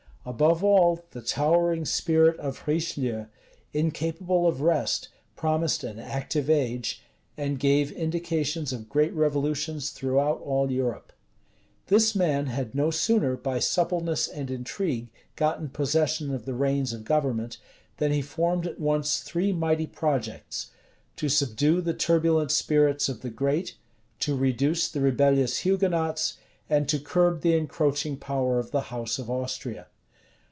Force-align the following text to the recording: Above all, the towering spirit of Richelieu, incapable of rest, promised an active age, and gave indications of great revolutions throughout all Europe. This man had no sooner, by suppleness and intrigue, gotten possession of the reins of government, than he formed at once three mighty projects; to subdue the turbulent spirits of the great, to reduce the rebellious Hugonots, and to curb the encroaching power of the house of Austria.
Above 0.23 0.63
all, 0.63 1.03
the 1.13 1.21
towering 1.23 1.83
spirit 1.83 2.39
of 2.39 2.67
Richelieu, 2.67 3.25
incapable 3.73 4.45
of 4.47 4.61
rest, 4.61 5.09
promised 5.35 5.83
an 5.83 5.97
active 5.97 6.47
age, 6.47 7.01
and 7.35 7.57
gave 7.59 7.91
indications 7.93 8.71
of 8.71 8.87
great 8.87 9.11
revolutions 9.15 9.89
throughout 9.89 10.39
all 10.41 10.69
Europe. 10.69 11.11
This 11.87 12.13
man 12.13 12.45
had 12.45 12.75
no 12.75 12.91
sooner, 12.91 13.35
by 13.35 13.57
suppleness 13.57 14.27
and 14.27 14.51
intrigue, 14.51 15.07
gotten 15.35 15.69
possession 15.69 16.31
of 16.35 16.45
the 16.45 16.53
reins 16.53 16.93
of 16.93 17.03
government, 17.03 17.57
than 17.97 18.11
he 18.11 18.21
formed 18.21 18.67
at 18.67 18.79
once 18.79 19.21
three 19.21 19.51
mighty 19.51 19.87
projects; 19.87 20.69
to 21.15 21.29
subdue 21.29 21.81
the 21.81 21.95
turbulent 21.95 22.51
spirits 22.51 23.09
of 23.09 23.21
the 23.21 23.31
great, 23.31 23.75
to 24.19 24.35
reduce 24.37 24.87
the 24.87 25.01
rebellious 25.01 25.65
Hugonots, 25.65 26.37
and 26.69 26.87
to 26.89 26.99
curb 26.99 27.41
the 27.41 27.57
encroaching 27.57 28.17
power 28.17 28.59
of 28.59 28.69
the 28.69 28.81
house 28.93 29.17
of 29.17 29.27
Austria. 29.27 29.87